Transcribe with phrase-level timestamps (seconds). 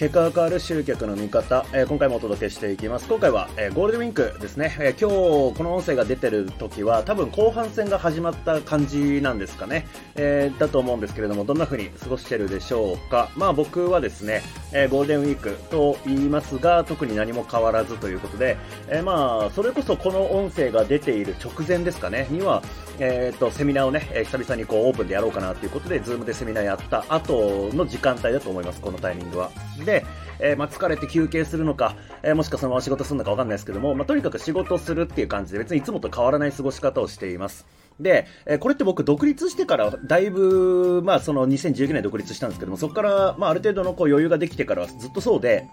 [0.00, 3.06] 結果が変わる集客の見方、えー、今回もお届けしていきます。
[3.06, 9.86] 今回は、えー、ゴールデンウィークですね、えー、今日この音声が出てる時は多分後半戦が始まった感じなんですかね、
[10.16, 13.30] えだと思うんですけれども、どんな風に過ごしてるでしょうか。
[13.36, 14.40] まあ僕はですね、
[14.72, 18.56] えゴールデンウィークと言いますが、特に何も変わらずということで、
[18.88, 22.62] えまあそれこそこの音声が出ている直前ですかね、には、
[23.00, 29.50] えっ、と、セミナーをね、久々にこうオープンでやろうかなということで、 Zoom でセミナーやった後の時間帯だと思います、このタイミングは。
[29.86, 29.89] で、
[30.38, 37.66] えー、まあ、疲れて休憩するのか、えー、もしくはそのまま仕事するのかわかんないですけども、まあ、とにかく仕事するっていう感じで別にいつもと変わらない過ごし方をしています。
[38.00, 45.68] で、えー、これって僕独立してからだいぶ、まあその2019年独立したんですけども、そこから、まあある程度のこう余裕ができてからはずっとそうで、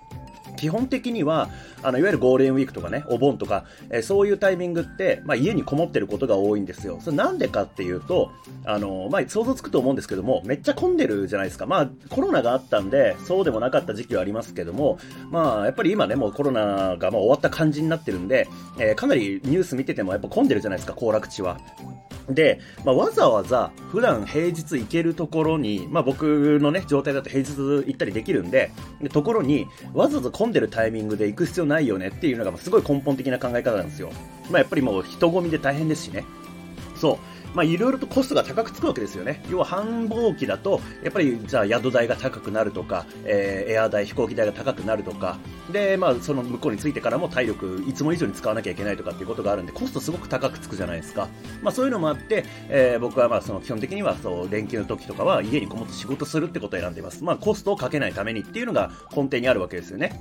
[0.58, 1.50] 基本的には、
[1.84, 7.00] あの、いわゆるゴールデンウィークとかね、お盆とか、えー、そういうタイミングって、まあ、家にこもってることが多いんですよ。
[7.02, 8.32] それなんでかっていうと、
[8.66, 11.66] あの、まあ、想像つくと思うんですけども、めっちゃ混んでるじゃないですか。
[11.66, 15.00] まあ、コロナがあったんで、そうでもなかった時期はありますけども、
[15.32, 18.48] まあ、やっぱり今ね、もうコロナがま終わった感じになってるんで、
[18.80, 21.60] えー、かなりニュース見ててもやっぱ混んでるじゃないですか、行楽地は。
[22.30, 34.10] で、まあ、わざわざ普段平日行けるところに、まあ、僕のね、状態だと平日行ったりできるんで、でところにわざわざ混んでるタイミングで行く必要ないよねっていうのがすごい根本的な考え方なんですよ。
[34.50, 36.26] まあ、やっぱりもう人混みで大変ですしね。
[36.96, 37.18] そう。
[37.54, 39.44] まあ、いろいろとコストが高くつくわけですよね。
[39.50, 45.38] 要は繁忙期だと、やっぱり、じゃあ宿代が高くなるとか、えー、エア代、飛行機代が高くなるとか、
[45.72, 51.28] で、まあ、その向こうについてからも体力、いつも以上に使わなきゃいけないとかっていうことがあるんで、コストすごく高くつくじゃないですか。
[51.62, 57.24] まあ、そういうのもあって、えー、僕はまあ、その基本的には、そう、連休の時とかは家にこもって仕事するってことを選んでいます。
[57.24, 60.20] まあ、コストをかけないためにっていうのが根底にあるわけですよね。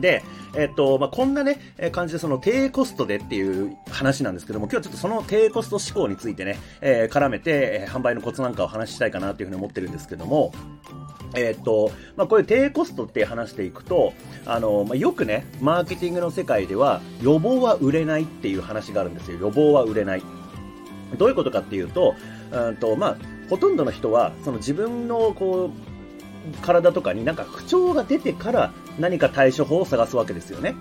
[0.00, 0.22] で、
[0.56, 1.58] えっと、まあ、こんなね、
[1.92, 10.52] 感じでその低コストでっていう話なんですけども、今日はちょっとその低コスト思考についてね、えー、絡めて、えー、販売のコツなんかを話したいかなというふうに思ってるんですけども、
[11.34, 14.12] えっと、まあ、これ低コストって話していくと、
[14.44, 19.38] あの、まあ、よくね、マーケティングの世界では、予防は売れないっていう話があるんですよ。
[19.38, 20.22] 予防は売れない。
[21.18, 22.14] どういうことかっていうと、
[22.52, 23.16] うんと、まあ、
[23.48, 25.95] ほとんどの人は、その自分の、こう、
[26.62, 30.74] 体とかになんか不調が出てから何か対処法を探すわけですよね。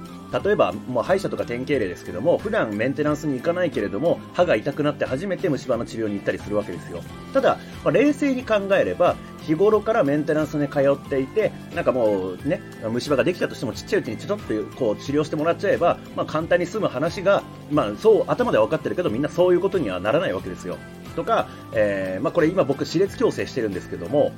[0.43, 7.01] 例えば、もう歯医者とか典型例ですけども、普段メンテナンスに行かないけれども、歯が痛くなって初めて虫歯の治療に行ったりするわけですよ。
[7.33, 20.77] ただ、まあ、冷静に考えれば、日頃からメンテナンスに通っていて、なんかもうね、虫歯ができたとしてもちっちゃいうちにちょっとこう治療してもらっちゃえば、まあ簡単に済む話が、まあそう頭では分かってるけど、みんなそういうことにはならないわけですよ。
[21.15, 24.31] とか、えー、まあこれ今僕、歯列矯正してるんですけども、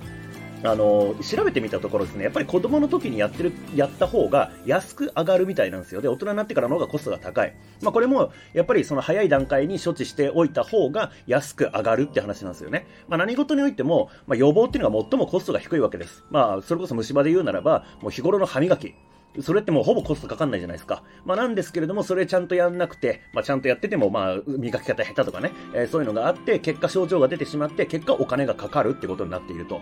[0.63, 6.01] あの調べてみたところですね、やっぱり子供の時にやってる、やった方が安く上がるみたいなんですよ。
[6.01, 7.53] で、大人になってからの方がコストが高い。
[7.81, 12.88] まあ、これも、やっぱりその早い段階に処置しておいた方が安く上がるって話なんですよね。
[13.07, 16.23] まあ、何事においても、まあ、予防っていうのが最もコストが低いわけです。
[16.31, 18.96] まあ、それこそ虫歯で言うならば、もう日頃の歯磨き。
[19.41, 21.03] それってもうほぼコストかかんないじゃないですか。
[21.23, 29.81] まあなんですけれども、それちゃんとやんなくて、まあちゃんとやってても、まあ磨き方下手とかね、えー、そういうのがあって、結果症状が出てしまって、結果お金がかかるってことになっていると。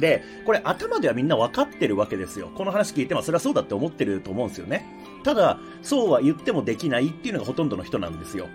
[0.00, 2.50] で、これ頭ではみんな分かってるわけですよ。
[2.54, 4.84] この話聞いてもそれはそうだって思ってると思うんですよね。
[5.24, 8.48] ただ、そうは言ってもできないっていうのがほとんどの人なんですよ。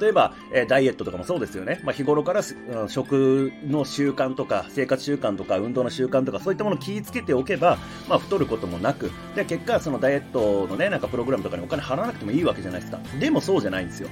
[0.00, 1.80] 例えば、えー、ダイエットとかもそうですよね。
[1.84, 7.78] まあ、日頃から、うん、食の習慣とか、生活習慣とか、運動の習慣とか、そういったものを気をつけておけば、
[8.08, 12.98] まあ、太ることもなく、で、結果、そのダイエットのね、なんかプログラムとかにお金払わなくてもいいわけじゃないですか。
[13.20, 14.08] でもそうじゃないんですよ。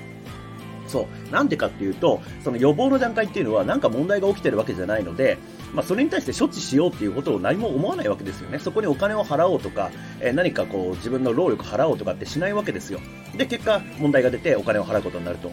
[0.93, 1.33] そう。
[1.33, 5.39] なんでかっていうと、その予防の段階っていうのは何か問題が起きてるわけじゃないので、
[5.73, 8.59] まあ、それに対して処置しようっていうことを何も思わないわけですよね。
[8.59, 13.01] そこにお金を払おうとか、えー、何かこう自分の労力払おうとかってしないわけですよ。
[13.37, 15.51] で、結果問題が出てお金を払うことになると。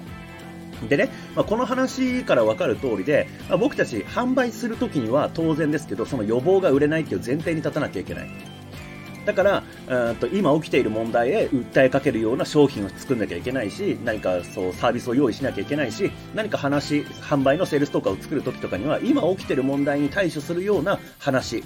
[0.88, 8.59] でね、まあ、この話から分かる通りで、まあ、僕たち販売するときには当然ですけど、その予防が売れないっていう前提に立たなきゃいけない。
[9.30, 9.64] だから、
[10.10, 21.64] うんと今起きている問題へ訴えかけるような商品を作んなきゃいけないし、何かそうサービスを用意しなきゃいけないし、何か話、販売のセールスとかを作るときとかには、今起きている問題に対処するような話、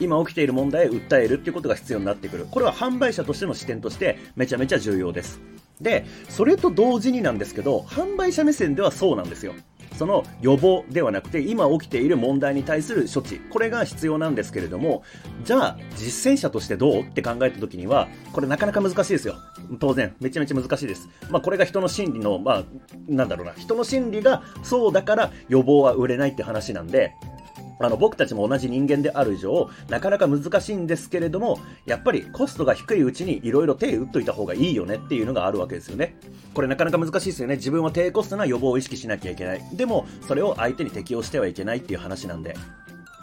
[0.00, 2.46] 今起きている問題へ訴えるっていうことが必要になってくる。
[2.50, 5.40] これは販売者としての視点としてめちゃめちゃ重要です。
[5.80, 9.54] で、それと同時になんですけど、販売者目線ではそうなんですよ。
[9.96, 13.38] その予防ではなくて今起きている問題に対する処置。
[13.38, 15.02] これが必要なんですけれども
[15.44, 19.36] じゃあ実践者としてどうって考えた時にはこれなかなか難しいですよ。
[19.78, 22.64] 当然めちゃめちゃ難しいです、まあ、これが人の心理のまあ
[23.08, 23.52] なんだろうな。
[23.54, 27.12] 人の心理がそうだから予防は売れないって話なんで
[27.80, 36.16] あの僕たちも同じ人間である以上、なかなか難しいんですけれども、やっぱりコストが低いうちにいろいろ手打っといた方がいいよねっていうのがあるわけですよね。
[36.54, 37.56] これなかなか難しいですよね。
[37.56, 39.62] 自分は低コストな予防を意識しなきゃいけない。
[39.72, 42.56] でも、それを相手に適用してはいけないっていう話なんで。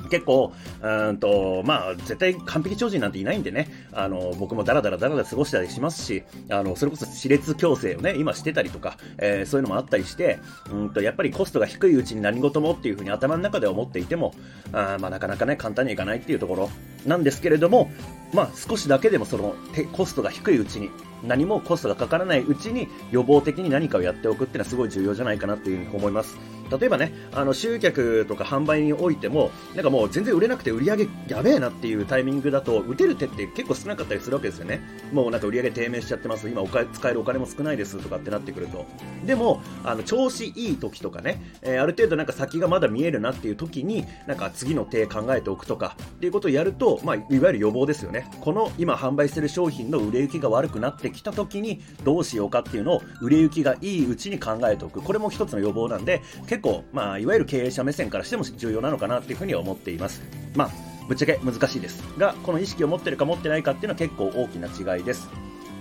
[0.09, 10.39] 結構、うんと、まあ、絶対完璧超人なんていないんでね、あの、僕もダラダラダラダラ過ごしたりしますし、あの、それこそ熾烈強制をね、今してたりとか、えー、そういうのもあったりして、
[10.71, 14.33] うんと、やっぱりコストが低いうちに何事もっていうふうに頭の中で思っていても、
[14.73, 16.69] あまあ、なかなかね、簡単にいかないっていうところ
[17.05, 17.91] なんですけれども、
[18.33, 19.55] まあ、少しだけでもその、
[19.93, 20.89] コストが低いうちに、
[21.23, 26.60] 何もコストがかからないうちに予防的に何かをやっておくっていうのはすごい重要じゃないかなっていうふうに思います。
[26.79, 34.81] 例えばね、あの集客とか販売においても、なんかもう全然売れなくて売り上げやべえなっていうタイミングだと、打てる手って結構少なかったりするわけですよね。
[35.11, 38.85] もうなんか売り上げ低迷しちゃってます、今お金使えるお金も少ないですとかってなってくると。
[39.25, 48.29] でも、あの調子いい時とかね、えー、ある程度なんか先がまだ見えるなっていう時に、なんか次の手考えておくとかっていうことをやると、まあ、いわゆる予防ですよね。
[48.39, 55.01] この今販売してる商品の売れ行きが悪くなってきた時にどうしようかっていうのを売れ行きがいいうちに考えておく。
[55.01, 60.21] これも一つの予防なんで、結構、まあ、いわゆる経営者目線からしても重要なのかなっていうふうには思っています。
[60.55, 60.69] まあ、
[61.07, 65.29] ぶっちゃけ難しいですが、この意識を持ってるか持ってないかっていうのは結構大きな違いです。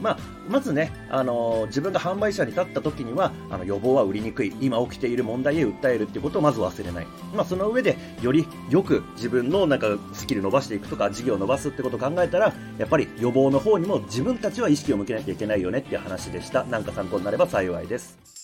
[0.01, 0.19] まあ、
[0.49, 7.07] まずね、あのー、自分が販売者に立った時には、あの予防は売りにくい、今起きている問題へ訴えるっていうことをまず忘れない。
[7.35, 16.65] まあ、その上で、よりよく自分のなんかスキル伸ばしていくとか、事業を伸ばすってことを考えたら、やっぱり予防の方にも自分たちは意識を向けなきゃいけないよねっていう話でした。
[16.65, 18.40] なんか参考になれば幸いです。